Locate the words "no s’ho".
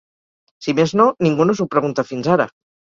1.49-1.71